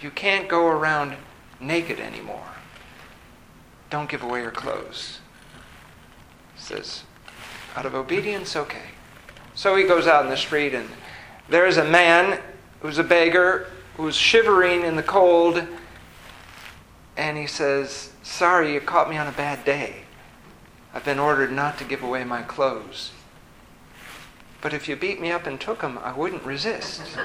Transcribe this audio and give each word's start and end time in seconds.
You 0.00 0.10
can't 0.10 0.48
go 0.48 0.66
around 0.66 1.16
naked 1.60 2.00
anymore. 2.00 2.46
Don't 3.90 4.08
give 4.08 4.22
away 4.22 4.42
your 4.42 4.50
clothes. 4.50 5.20
He 6.54 6.60
says, 6.60 7.04
out 7.76 7.86
of 7.86 7.94
obedience, 7.94 8.56
okay. 8.56 8.90
So 9.54 9.76
he 9.76 9.84
goes 9.84 10.06
out 10.06 10.24
in 10.24 10.30
the 10.30 10.36
street, 10.36 10.74
and 10.74 10.88
there's 11.48 11.76
a 11.76 11.84
man 11.84 12.40
who's 12.80 12.98
a 12.98 13.04
beggar 13.04 13.70
who's 13.96 14.16
shivering 14.16 14.82
in 14.82 14.96
the 14.96 15.02
cold, 15.02 15.66
and 17.16 17.38
he 17.38 17.46
says, 17.46 18.12
Sorry, 18.22 18.74
you 18.74 18.80
caught 18.80 19.08
me 19.08 19.16
on 19.16 19.26
a 19.26 19.32
bad 19.32 19.64
day. 19.64 20.02
I've 20.92 21.04
been 21.04 21.18
ordered 21.18 21.52
not 21.52 21.78
to 21.78 21.84
give 21.84 22.02
away 22.02 22.24
my 22.24 22.42
clothes. 22.42 23.12
But 24.60 24.74
if 24.74 24.88
you 24.88 24.96
beat 24.96 25.20
me 25.20 25.30
up 25.30 25.46
and 25.46 25.60
took 25.60 25.80
them, 25.80 25.98
I 26.02 26.12
wouldn't 26.12 26.44
resist. 26.44 27.02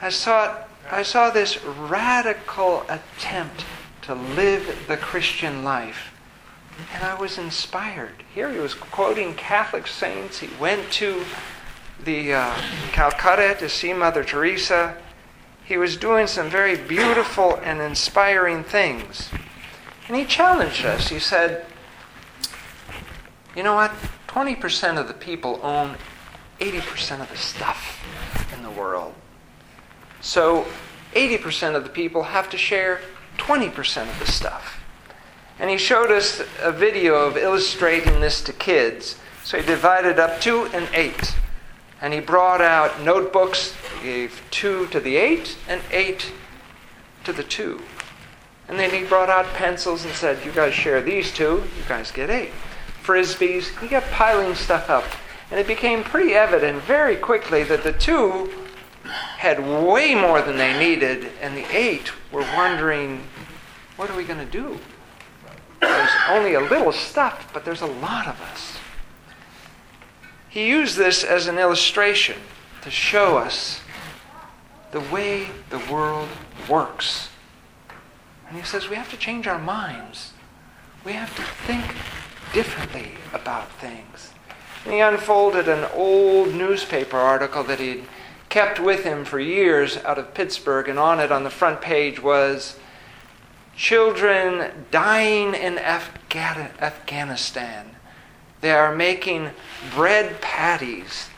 I 0.00 0.10
saw, 0.10 0.56
I 0.90 1.02
saw 1.02 1.30
this 1.30 1.64
radical 1.64 2.84
attempt 2.88 3.64
to 4.02 4.14
live 4.14 4.84
the 4.86 4.96
Christian 4.96 5.64
life. 5.64 6.14
And 6.94 7.02
I 7.02 7.14
was 7.14 7.38
inspired. 7.38 8.22
Here 8.32 8.52
he 8.52 8.58
was 8.58 8.74
quoting 8.74 9.34
Catholic 9.34 9.88
saints. 9.88 10.38
He 10.38 10.48
went 10.60 10.92
to 10.92 11.24
the 12.04 12.34
uh, 12.34 12.54
Calcutta 12.92 13.56
to 13.58 13.68
see 13.68 13.92
Mother 13.92 14.22
Teresa. 14.22 14.96
He 15.64 15.76
was 15.76 15.96
doing 15.96 16.28
some 16.28 16.48
very 16.48 16.76
beautiful 16.76 17.56
and 17.56 17.80
inspiring 17.80 18.62
things. 18.62 19.28
And 20.06 20.16
he 20.16 20.24
challenged 20.24 20.84
us. 20.84 21.08
He 21.08 21.18
said, 21.18 21.66
You 23.56 23.64
know 23.64 23.74
what? 23.74 23.92
20% 24.28 24.98
of 24.98 25.08
the 25.08 25.14
people 25.14 25.58
own 25.62 25.96
80% 26.60 27.20
of 27.20 27.28
the 27.28 27.36
stuff 27.36 28.02
in 28.56 28.62
the 28.62 28.70
world. 28.70 29.14
So 30.20 30.66
80% 31.14 31.74
of 31.74 31.84
the 31.84 31.90
people 31.90 32.24
have 32.24 32.50
to 32.50 32.58
share 32.58 33.00
20% 33.38 34.10
of 34.10 34.18
the 34.18 34.30
stuff. 34.30 34.80
And 35.58 35.70
he 35.70 35.78
showed 35.78 36.10
us 36.10 36.42
a 36.60 36.70
video 36.70 37.14
of 37.14 37.36
illustrating 37.36 38.20
this 38.20 38.42
to 38.44 38.52
kids. 38.52 39.16
So 39.44 39.58
he 39.58 39.66
divided 39.66 40.18
up 40.18 40.40
two 40.40 40.66
and 40.72 40.88
eight. 40.94 41.34
And 42.00 42.12
he 42.12 42.20
brought 42.20 42.60
out 42.60 43.02
notebooks, 43.02 43.74
he 43.96 44.06
gave 44.06 44.42
two 44.50 44.86
to 44.88 45.00
the 45.00 45.16
eight 45.16 45.56
and 45.68 45.80
eight 45.90 46.32
to 47.24 47.32
the 47.32 47.42
two. 47.42 47.80
And 48.68 48.78
then 48.78 48.90
he 48.90 49.02
brought 49.04 49.30
out 49.30 49.46
pencils 49.54 50.04
and 50.04 50.14
said, 50.14 50.44
You 50.44 50.52
guys 50.52 50.74
share 50.74 51.00
these 51.00 51.32
two, 51.32 51.64
you 51.76 51.84
guys 51.88 52.12
get 52.12 52.30
eight. 52.30 52.52
Frisbees, 53.02 53.76
he 53.80 53.88
kept 53.88 54.10
piling 54.12 54.54
stuff 54.54 54.90
up. 54.90 55.04
And 55.50 55.58
it 55.58 55.66
became 55.66 56.04
pretty 56.04 56.34
evident 56.34 56.82
very 56.82 57.16
quickly 57.16 57.64
that 57.64 57.82
the 57.82 57.94
two 57.94 58.52
had 59.08 59.58
way 59.60 60.14
more 60.14 60.42
than 60.42 60.56
they 60.56 60.78
needed, 60.78 61.30
and 61.40 61.56
the 61.56 61.66
eight 61.76 62.12
were 62.32 62.46
wondering, 62.56 63.22
What 63.96 64.10
are 64.10 64.16
we 64.16 64.24
going 64.24 64.44
to 64.44 64.50
do? 64.50 64.78
There's 65.80 66.10
only 66.28 66.54
a 66.54 66.60
little 66.60 66.92
stuff, 66.92 67.50
but 67.52 67.64
there's 67.64 67.82
a 67.82 67.86
lot 67.86 68.26
of 68.26 68.40
us. 68.40 68.76
He 70.48 70.66
used 70.66 70.96
this 70.96 71.22
as 71.22 71.46
an 71.46 71.58
illustration 71.58 72.36
to 72.82 72.90
show 72.90 73.38
us 73.38 73.80
the 74.90 75.00
way 75.00 75.48
the 75.70 75.78
world 75.90 76.28
works. 76.68 77.28
And 78.48 78.56
he 78.56 78.64
says 78.64 78.88
we 78.88 78.96
have 78.96 79.10
to 79.10 79.16
change 79.16 79.46
our 79.46 79.58
minds. 79.58 80.32
We 81.04 81.12
have 81.12 81.34
to 81.36 81.42
think 81.42 81.84
differently 82.52 83.12
about 83.32 83.70
things. 83.72 84.32
And 84.84 84.94
he 84.94 85.00
unfolded 85.00 85.68
an 85.68 85.88
old 85.94 86.54
newspaper 86.54 87.18
article 87.18 87.62
that 87.64 87.78
he'd 87.78 88.04
kept 88.48 88.80
with 88.80 89.04
him 89.04 89.24
for 89.24 89.38
years 89.38 89.96
out 89.98 90.18
of 90.18 90.34
Pittsburgh, 90.34 90.88
and 90.88 90.98
on 90.98 91.20
it 91.20 91.30
on 91.30 91.44
the 91.44 91.50
front 91.50 91.80
page 91.80 92.22
was 92.22 92.78
Children 93.78 94.86
dying 94.90 95.54
in 95.54 95.76
Afga- 95.76 96.76
Afghanistan. 96.80 97.94
They 98.60 98.72
are 98.72 98.92
making 98.92 99.50
bread 99.94 100.40
patties, 100.40 101.28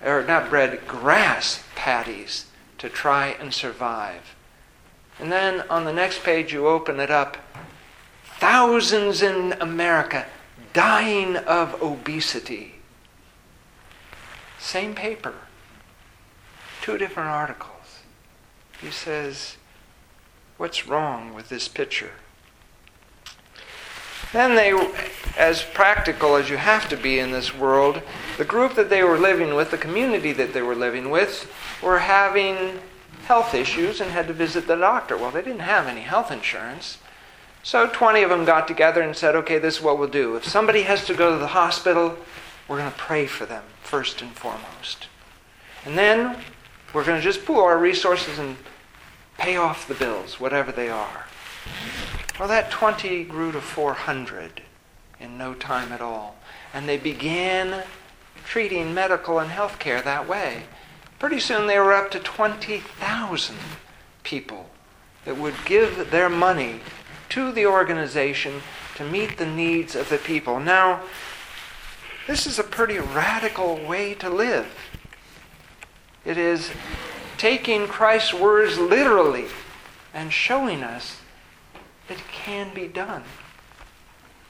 or 0.00 0.22
not 0.22 0.48
bread, 0.48 0.86
grass 0.86 1.64
patties 1.74 2.46
to 2.78 2.88
try 2.88 3.34
and 3.40 3.52
survive. 3.52 4.36
And 5.18 5.32
then 5.32 5.62
on 5.68 5.84
the 5.84 5.92
next 5.92 6.22
page, 6.22 6.52
you 6.52 6.68
open 6.68 7.00
it 7.00 7.10
up. 7.10 7.36
Thousands 8.38 9.20
in 9.20 9.54
America 9.60 10.26
dying 10.72 11.34
of 11.34 11.82
obesity. 11.82 12.76
Same 14.60 14.94
paper, 14.94 15.34
two 16.80 16.98
different 16.98 17.28
articles. 17.28 18.00
He 18.80 18.90
says, 18.90 19.56
What's 20.56 20.86
wrong 20.86 21.32
with 21.32 21.48
this 21.48 21.68
picture? 21.68 22.12
Then 24.32 24.54
they, 24.54 24.72
as 25.36 25.62
practical 25.62 26.36
as 26.36 26.50
you 26.50 26.56
have 26.56 26.88
to 26.90 26.96
be 26.96 27.18
in 27.18 27.32
this 27.32 27.54
world, 27.54 28.02
the 28.38 28.44
group 28.44 28.74
that 28.74 28.90
they 28.90 29.02
were 29.02 29.18
living 29.18 29.54
with, 29.54 29.70
the 29.70 29.78
community 29.78 30.32
that 30.32 30.52
they 30.52 30.62
were 30.62 30.76
living 30.76 31.10
with, 31.10 31.50
were 31.82 31.98
having 31.98 32.78
health 33.24 33.54
issues 33.54 34.00
and 34.00 34.10
had 34.10 34.26
to 34.28 34.32
visit 34.32 34.66
the 34.66 34.76
doctor. 34.76 35.16
Well, 35.16 35.30
they 35.30 35.42
didn't 35.42 35.60
have 35.60 35.86
any 35.86 36.02
health 36.02 36.30
insurance. 36.30 36.98
So 37.62 37.86
20 37.86 38.22
of 38.22 38.30
them 38.30 38.44
got 38.44 38.68
together 38.68 39.02
and 39.02 39.16
said, 39.16 39.34
okay, 39.36 39.58
this 39.58 39.78
is 39.78 39.82
what 39.82 39.98
we'll 39.98 40.08
do. 40.08 40.36
If 40.36 40.46
somebody 40.46 40.82
has 40.82 41.04
to 41.06 41.14
go 41.14 41.32
to 41.32 41.38
the 41.38 41.48
hospital, 41.48 42.16
we're 42.68 42.78
going 42.78 42.90
to 42.90 42.98
pray 42.98 43.26
for 43.26 43.46
them 43.46 43.64
first 43.82 44.22
and 44.22 44.32
foremost. 44.32 45.08
And 45.84 45.98
then 45.98 46.36
we're 46.92 47.04
going 47.04 47.18
to 47.18 47.24
just 47.24 47.44
pool 47.44 47.60
our 47.60 47.78
resources 47.78 48.38
and 48.38 48.56
pay 49.38 49.56
off 49.56 49.88
the 49.88 49.94
bills, 49.94 50.40
whatever 50.40 50.72
they 50.72 50.88
are. 50.88 51.26
Well, 52.38 52.48
that 52.48 52.70
20 52.70 53.24
grew 53.24 53.52
to 53.52 53.60
400 53.60 54.62
in 55.20 55.38
no 55.38 55.54
time 55.54 55.92
at 55.92 56.00
all. 56.00 56.36
And 56.72 56.88
they 56.88 56.96
began 56.96 57.84
treating 58.44 58.94
medical 58.94 59.38
and 59.38 59.50
health 59.50 59.78
care 59.78 60.02
that 60.02 60.28
way. 60.28 60.64
Pretty 61.18 61.38
soon 61.38 61.66
they 61.66 61.78
were 61.78 61.92
up 61.92 62.10
to 62.12 62.18
20,000 62.18 63.56
people 64.22 64.70
that 65.24 65.36
would 65.36 65.54
give 65.64 66.10
their 66.10 66.28
money 66.28 66.80
to 67.28 67.52
the 67.52 67.66
organization 67.66 68.62
to 68.96 69.04
meet 69.04 69.36
the 69.36 69.46
needs 69.46 69.94
of 69.94 70.08
the 70.08 70.18
people. 70.18 70.58
Now, 70.58 71.02
this 72.26 72.46
is 72.46 72.58
a 72.58 72.64
pretty 72.64 72.98
radical 72.98 73.76
way 73.86 74.14
to 74.14 74.30
live. 74.30 74.89
It 76.24 76.36
is 76.36 76.70
taking 77.38 77.86
Christ's 77.86 78.34
words 78.34 78.78
literally 78.78 79.46
and 80.12 80.32
showing 80.32 80.82
us 80.82 81.20
it 82.08 82.18
can 82.30 82.74
be 82.74 82.86
done. 82.86 83.22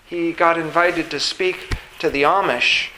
He 0.07 0.33
got 0.33 0.59
invited 0.59 1.11
to 1.11 1.21
speak 1.21 1.75
to 2.01 2.11
the 2.11 2.23
Amish. 2.23 2.89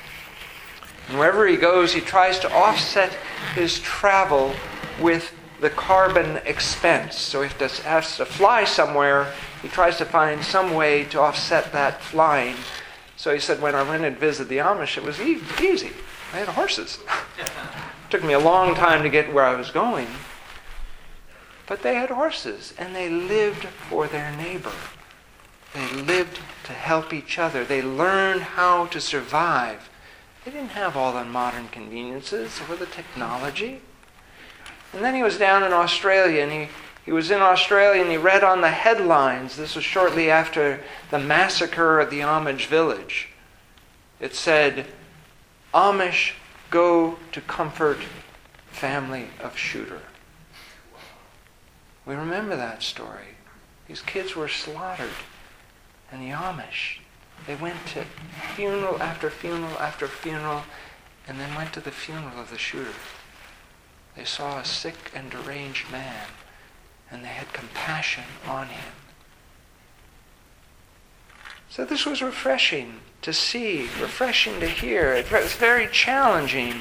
And 1.08 1.18
wherever 1.18 1.46
he 1.46 1.56
goes, 1.56 1.92
he 1.92 2.00
tries 2.00 2.38
to 2.38 2.52
offset 2.52 3.12
his 3.54 3.80
travel 3.80 4.54
with 5.00 5.34
the 5.60 5.68
carbon 5.68 6.40
expense. 6.46 7.18
So 7.18 7.42
if 7.42 7.58
he 7.58 7.64
has 7.82 8.16
to 8.16 8.24
fly 8.24 8.64
somewhere, 8.64 9.32
he 9.60 9.68
tries 9.68 9.98
to 9.98 10.04
find 10.04 10.42
some 10.42 10.74
way 10.74 11.04
to 11.04 11.20
offset 11.20 11.72
that 11.72 12.00
flying. 12.00 12.56
So 13.16 13.34
he 13.34 13.40
said, 13.40 13.60
when 13.60 13.74
I 13.74 13.82
went 13.82 14.04
and 14.04 14.16
visited 14.16 14.48
the 14.48 14.58
Amish, 14.58 14.96
it 14.96 15.04
was 15.04 15.20
easy. 15.20 15.90
I 16.32 16.38
had 16.38 16.48
horses. 16.48 16.98
Took 18.12 18.22
me 18.22 18.34
a 18.34 18.38
long 18.38 18.74
time 18.74 19.02
to 19.02 19.08
get 19.08 19.32
where 19.32 19.46
I 19.46 19.54
was 19.54 19.70
going. 19.70 20.06
But 21.66 21.80
they 21.80 21.94
had 21.94 22.10
horses 22.10 22.74
and 22.76 22.94
they 22.94 23.08
lived 23.08 23.64
for 23.64 24.06
their 24.06 24.30
neighbor. 24.36 24.74
They 25.72 25.90
lived 25.94 26.38
to 26.64 26.74
help 26.74 27.14
each 27.14 27.38
other. 27.38 27.64
They 27.64 27.80
learned 27.80 28.42
how 28.42 28.84
to 28.88 29.00
survive. 29.00 29.88
They 30.44 30.50
didn't 30.50 30.72
have 30.72 30.94
all 30.94 31.14
the 31.14 31.24
modern 31.24 31.68
conveniences 31.68 32.60
or 32.68 32.76
the 32.76 32.84
technology. 32.84 33.80
And 34.92 35.02
then 35.02 35.14
he 35.14 35.22
was 35.22 35.38
down 35.38 35.62
in 35.62 35.72
Australia 35.72 36.42
and 36.42 36.52
he, 36.52 36.68
he 37.06 37.12
was 37.12 37.30
in 37.30 37.40
Australia 37.40 38.02
and 38.02 38.10
he 38.10 38.18
read 38.18 38.44
on 38.44 38.60
the 38.60 38.68
headlines. 38.68 39.56
This 39.56 39.74
was 39.74 39.84
shortly 39.84 40.30
after 40.30 40.84
the 41.10 41.18
massacre 41.18 41.98
at 41.98 42.10
the 42.10 42.20
Amish 42.20 42.66
village. 42.66 43.28
It 44.20 44.34
said, 44.34 44.84
Amish 45.72 46.32
go 46.72 47.16
to 47.30 47.40
comfort 47.42 47.98
family 48.70 49.26
of 49.40 49.56
shooter. 49.56 50.00
We 52.06 52.14
remember 52.14 52.56
that 52.56 52.82
story. 52.82 53.36
These 53.86 54.00
kids 54.00 54.34
were 54.34 54.48
slaughtered. 54.48 55.10
And 56.10 56.22
the 56.22 56.34
Amish, 56.34 56.98
they 57.46 57.54
went 57.54 57.86
to 57.88 58.04
funeral 58.56 59.00
after 59.02 59.30
funeral 59.30 59.78
after 59.78 60.08
funeral 60.08 60.62
and 61.28 61.38
then 61.38 61.54
went 61.54 61.72
to 61.74 61.80
the 61.80 61.90
funeral 61.90 62.40
of 62.40 62.50
the 62.50 62.58
shooter. 62.58 62.94
They 64.16 64.24
saw 64.24 64.58
a 64.58 64.64
sick 64.64 65.12
and 65.14 65.30
deranged 65.30 65.90
man 65.92 66.26
and 67.10 67.22
they 67.22 67.28
had 67.28 67.52
compassion 67.52 68.24
on 68.48 68.68
him. 68.68 68.92
So 71.72 71.86
this 71.86 72.04
was 72.04 72.20
refreshing 72.20 73.00
to 73.22 73.32
see, 73.32 73.88
refreshing 73.98 74.60
to 74.60 74.68
hear. 74.68 75.14
It 75.14 75.32
was 75.32 75.54
very 75.54 75.88
challenging 75.88 76.74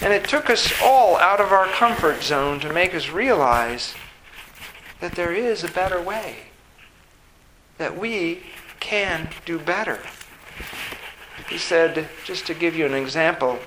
And 0.00 0.14
it 0.14 0.24
took 0.24 0.48
us 0.48 0.72
all 0.82 1.18
out 1.18 1.42
of 1.42 1.52
our 1.52 1.66
comfort 1.66 2.22
zone 2.22 2.58
to 2.60 2.72
make 2.72 2.94
us 2.94 3.10
realize 3.10 3.94
that 5.00 5.12
there 5.12 5.34
is 5.34 5.62
a 5.62 5.68
better 5.68 6.00
way, 6.00 6.36
that 7.76 7.98
we 7.98 8.44
can 8.80 9.28
do 9.44 9.58
better. 9.58 9.98
He 11.50 11.58
said, 11.58 12.08
just 12.24 12.46
to 12.46 12.54
give 12.54 12.74
you 12.74 12.86
an 12.86 12.94
example, 12.94 13.58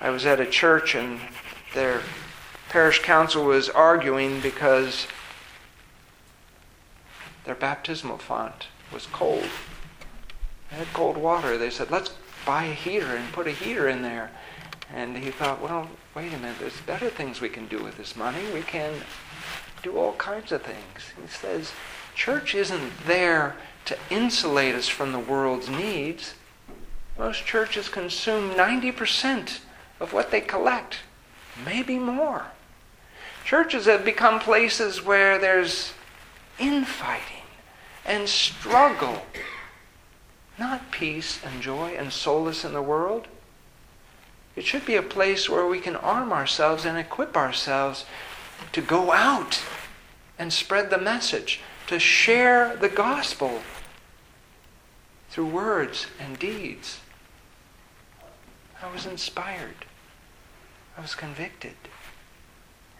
I 0.00 0.08
was 0.08 0.24
at 0.24 0.40
a 0.40 0.46
church 0.46 0.94
and 0.94 1.20
their 1.74 2.00
parish 2.70 3.02
council 3.02 3.44
was 3.44 3.68
arguing 3.68 4.40
because 4.40 5.06
their 7.44 7.54
baptismal 7.54 8.16
font 8.16 8.68
was 8.90 9.04
cold. 9.04 9.50
Had 10.70 10.86
cold 10.92 11.16
water. 11.16 11.56
They 11.56 11.70
said, 11.70 11.90
let's 11.90 12.12
buy 12.44 12.64
a 12.64 12.74
heater 12.74 13.16
and 13.16 13.32
put 13.32 13.46
a 13.46 13.52
heater 13.52 13.88
in 13.88 14.02
there. 14.02 14.30
And 14.92 15.16
he 15.16 15.30
thought, 15.30 15.60
well, 15.60 15.90
wait 16.14 16.32
a 16.32 16.38
minute, 16.38 16.58
there's 16.58 16.80
better 16.82 17.10
things 17.10 17.40
we 17.40 17.48
can 17.48 17.66
do 17.68 17.82
with 17.82 17.96
this 17.96 18.16
money. 18.16 18.40
We 18.52 18.62
can 18.62 18.94
do 19.82 19.98
all 19.98 20.14
kinds 20.14 20.52
of 20.52 20.62
things. 20.62 21.12
He 21.20 21.28
says, 21.28 21.72
church 22.14 22.54
isn't 22.54 22.92
there 23.06 23.56
to 23.84 23.96
insulate 24.10 24.74
us 24.74 24.88
from 24.88 25.12
the 25.12 25.18
world's 25.18 25.68
needs. 25.68 26.34
Most 27.18 27.44
churches 27.44 27.88
consume 27.88 28.50
90% 28.50 29.60
of 30.00 30.12
what 30.12 30.30
they 30.30 30.40
collect, 30.40 30.98
maybe 31.64 31.98
more. 31.98 32.46
Churches 33.44 33.86
have 33.86 34.04
become 34.04 34.40
places 34.40 35.04
where 35.04 35.38
there's 35.38 35.92
infighting 36.58 37.42
and 38.04 38.28
struggle, 38.28 39.22
peace 40.98 41.38
and 41.44 41.62
joy 41.62 41.94
and 41.96 42.12
solace 42.12 42.64
in 42.64 42.72
the 42.72 42.82
world. 42.82 43.28
It 44.56 44.64
should 44.66 44.84
be 44.84 44.96
a 44.96 45.02
place 45.02 45.48
where 45.48 45.66
we 45.66 45.78
can 45.78 45.94
arm 45.94 46.32
ourselves 46.32 46.84
and 46.84 46.98
equip 46.98 47.36
ourselves 47.36 48.04
to 48.72 48.80
go 48.80 49.12
out 49.12 49.62
and 50.38 50.52
spread 50.52 50.90
the 50.90 50.98
message, 50.98 51.60
to 51.86 52.00
share 52.00 52.74
the 52.76 52.88
gospel 52.88 53.62
through 55.30 55.46
words 55.46 56.08
and 56.18 56.36
deeds. 56.38 56.98
I 58.82 58.92
was 58.92 59.06
inspired. 59.06 59.84
I 60.96 61.00
was 61.00 61.14
convicted. 61.14 61.76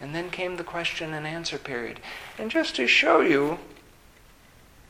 And 0.01 0.15
then 0.15 0.31
came 0.31 0.57
the 0.57 0.65
question 0.65 1.13
and 1.13 1.27
answer 1.27 1.59
period. 1.59 1.99
And 2.39 2.49
just 2.49 2.77
to 2.77 2.87
show 2.87 3.21
you 3.21 3.59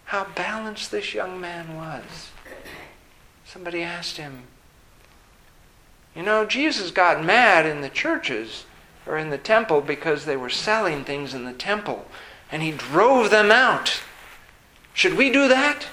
how 0.04 0.26
balanced 0.34 0.90
this 0.90 1.14
young 1.14 1.40
man 1.40 1.75
was, 1.75 2.31
somebody 3.48 3.82
asked 3.82 4.18
him, 4.18 4.42
You 6.14 6.22
know, 6.22 6.44
Jesus 6.44 6.90
got 6.90 7.24
mad 7.24 7.66
in 7.66 7.80
the 7.80 7.88
churches 7.88 8.66
or 9.06 9.16
in 9.16 9.30
the 9.30 9.38
temple 9.38 9.80
because 9.80 10.24
they 10.24 10.36
were 10.36 10.50
selling 10.50 11.04
things 11.04 11.32
in 11.32 11.44
the 11.44 11.52
temple, 11.52 12.06
and 12.52 12.62
he 12.62 12.70
drove 12.70 13.30
them 13.30 13.50
out. 13.50 14.02
Should 14.92 15.14
we 15.14 15.30
do 15.30 15.48
that? 15.48 15.86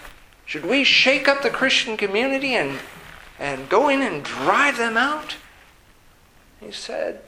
Should 0.45 0.65
we 0.65 0.83
shake 0.83 1.27
up 1.27 1.41
the 1.41 1.49
Christian 1.49 1.97
community 1.97 2.53
and, 2.55 2.79
and 3.39 3.69
go 3.69 3.89
in 3.89 4.01
and 4.01 4.23
drive 4.23 4.77
them 4.77 4.97
out? 4.97 5.37
He 6.59 6.71
said, 6.71 7.21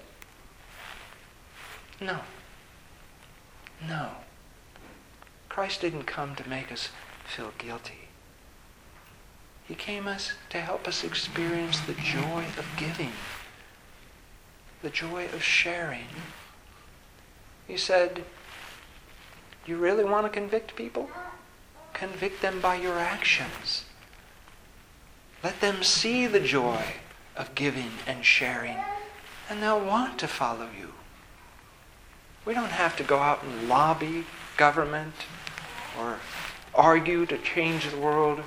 No. 2.01 2.19
No. 3.88 4.09
Christ 5.50 5.81
didn't 5.81 6.03
come 6.03 6.35
to 6.35 6.47
make 6.50 6.71
us 6.71 6.89
feel 7.25 7.53
guilty. 7.57 8.06
He 9.68 9.75
came 9.75 10.08
us 10.08 10.34
to 10.50 10.60
help 10.60 10.88
us 10.88 11.04
experience 11.04 11.80
the 11.80 11.94
joy 11.94 12.46
of 12.58 12.66
giving, 12.78 13.12
the 14.81 14.90
joy 14.90 15.25
of 15.25 15.44
sharing. 15.44 16.08
He 17.68 17.78
said, 17.78 18.24
You 19.66 19.78
really 19.78 20.06
want 20.06 20.25
to 20.25 20.31
convict 20.31 20.75
people? 20.75 21.10
Convict 21.94 22.42
them 22.42 22.62
by 22.62 22.75
your 22.75 22.98
actions. 22.98 23.86
Let 25.44 25.60
them 25.60 25.84
see 25.84 26.28
the 26.28 26.40
joy 26.40 26.84
of 27.36 27.54
giving 27.56 27.92
and 28.08 28.24
sharing 28.24 28.78
and 29.50 29.62
they'll 29.62 29.84
want 29.84 30.19
to 30.19 30.28
follow 30.28 30.68
you. 30.78 30.94
We 32.46 32.54
don't 32.54 32.72
have 32.72 32.96
to 32.98 33.04
go 33.04 33.19
out 33.19 33.44
and 33.44 33.68
lobby 33.68 34.25
government 34.56 35.14
or 36.00 36.19
argue 36.74 37.25
to 37.25 37.38
change 37.38 37.90
the 37.90 37.98
world. 37.98 38.42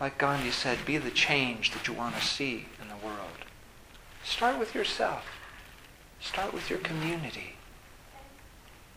Like 0.00 0.18
Gandhi 0.18 0.50
said, 0.50 0.84
be 0.84 0.98
the 0.98 1.10
change 1.10 1.72
that 1.72 1.88
you 1.88 1.94
want 1.94 2.16
to 2.16 2.24
see 2.24 2.66
in 2.80 2.88
the 2.88 3.06
world. 3.06 3.46
Start 4.24 4.58
with 4.58 4.74
yourself. 4.74 5.24
Start 6.20 6.52
with 6.52 6.68
your 6.68 6.78
community. 6.80 7.54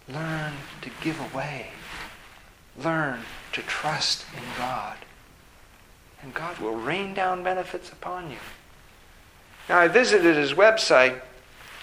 Learn 0.07 0.53
to 0.81 0.89
give 1.01 1.19
away. 1.31 1.67
Learn 2.77 3.21
to 3.53 3.61
trust 3.61 4.25
in 4.35 4.43
God. 4.57 4.97
And 6.21 6.33
God 6.33 6.57
will 6.57 6.75
rain 6.75 7.13
down 7.13 7.43
benefits 7.43 7.89
upon 7.91 8.31
you. 8.31 8.37
Now, 9.69 9.79
I 9.79 9.87
visited 9.87 10.35
his 10.35 10.53
website 10.53 11.21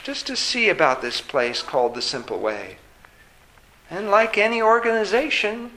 just 0.03 0.27
to 0.27 0.37
see 0.37 0.69
about 0.69 1.01
this 1.01 1.21
place 1.21 1.63
called 1.63 1.95
The 1.95 2.03
Simple 2.03 2.39
Way. 2.39 2.77
And 3.89 4.11
like 4.11 4.37
any 4.37 4.61
organization, 4.61 5.71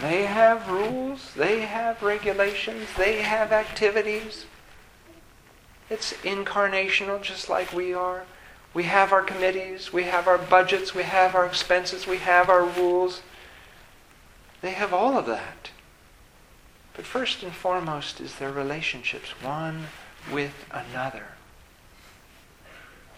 they 0.00 0.24
have 0.26 0.68
rules, 0.68 1.32
they 1.34 1.60
have 1.62 2.02
regulations, 2.02 2.88
they 2.96 3.22
have 3.22 3.52
activities. 3.52 4.46
It's 5.88 6.12
incarnational 6.22 7.22
just 7.22 7.48
like 7.48 7.72
we 7.72 7.94
are. 7.94 8.24
We 8.72 8.84
have 8.84 9.12
our 9.12 9.22
committees, 9.22 9.92
we 9.92 10.04
have 10.04 10.26
our 10.26 10.38
budgets, 10.38 10.94
we 10.94 11.04
have 11.04 11.34
our 11.34 11.46
expenses, 11.46 12.06
we 12.06 12.18
have 12.18 12.48
our 12.48 12.64
rules. 12.64 13.22
They 14.62 14.72
have 14.72 14.92
all 14.92 15.16
of 15.16 15.26
that. 15.26 15.70
But 16.94 17.04
first 17.04 17.42
and 17.42 17.52
foremost 17.52 18.20
is 18.20 18.36
their 18.36 18.52
relationships, 18.52 19.30
one 19.42 19.86
with 20.32 20.64
another. 20.70 21.26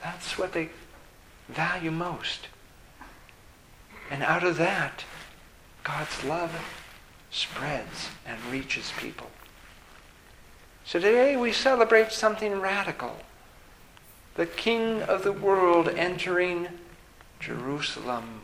That's 0.02 0.36
what 0.36 0.52
they 0.52 0.70
value 1.48 1.90
most. 1.90 2.48
And 4.10 4.22
out 4.22 4.44
of 4.44 4.56
that, 4.58 5.04
God's 5.86 6.24
love 6.24 6.50
spreads 7.30 8.08
and 8.26 8.36
reaches 8.50 8.92
people. 8.98 9.28
So 10.84 10.98
today 10.98 11.36
we 11.36 11.52
celebrate 11.52 12.10
something 12.10 12.60
radical. 12.60 13.14
The 14.34 14.46
King 14.46 15.02
of 15.02 15.22
the 15.22 15.30
world 15.32 15.88
entering 15.88 16.66
Jerusalem 17.38 18.40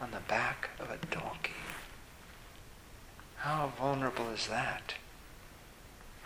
on 0.00 0.12
the 0.12 0.20
back 0.28 0.70
of 0.78 0.88
a 0.88 1.04
donkey. 1.06 1.50
How 3.38 3.72
vulnerable 3.76 4.28
is 4.30 4.46
that? 4.46 4.94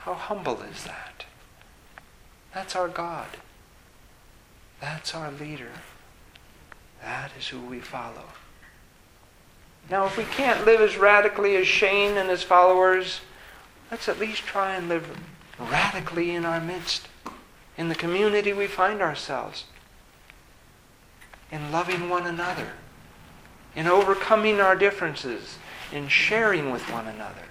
How 0.00 0.12
humble 0.12 0.60
is 0.60 0.84
that? 0.84 1.24
That's 2.52 2.76
our 2.76 2.88
God. 2.88 3.38
That's 4.82 5.14
our 5.14 5.30
leader. 5.30 5.72
That 7.00 7.30
is 7.38 7.48
who 7.48 7.60
we 7.60 7.80
follow. 7.80 8.26
Now, 9.90 10.06
if 10.06 10.16
we 10.16 10.24
can't 10.24 10.64
live 10.64 10.80
as 10.80 10.96
radically 10.96 11.56
as 11.56 11.66
Shane 11.66 12.16
and 12.16 12.30
his 12.30 12.42
followers, 12.42 13.20
let's 13.90 14.08
at 14.08 14.18
least 14.18 14.42
try 14.42 14.74
and 14.74 14.88
live 14.88 15.18
radically 15.58 16.30
in 16.30 16.44
our 16.44 16.60
midst, 16.60 17.08
in 17.76 17.88
the 17.88 17.94
community 17.94 18.52
we 18.52 18.66
find 18.66 19.02
ourselves, 19.02 19.64
in 21.50 21.72
loving 21.72 22.08
one 22.08 22.26
another, 22.26 22.72
in 23.74 23.86
overcoming 23.86 24.60
our 24.60 24.76
differences, 24.76 25.58
in 25.92 26.08
sharing 26.08 26.70
with 26.70 26.82
one 26.90 27.06
another, 27.06 27.44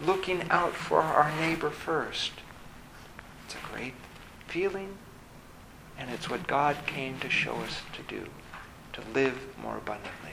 looking 0.00 0.42
out 0.50 0.74
for 0.74 1.02
our 1.02 1.34
neighbor 1.36 1.70
first. 1.70 2.32
It's 3.44 3.54
a 3.54 3.72
great 3.72 3.94
feeling, 4.48 4.98
and 5.96 6.10
it's 6.10 6.28
what 6.28 6.46
God 6.46 6.76
came 6.86 7.18
to 7.20 7.30
show 7.30 7.54
us 7.56 7.82
to 7.94 8.02
do, 8.02 8.26
to 8.94 9.02
live 9.14 9.38
more 9.62 9.76
abundantly. 9.76 10.32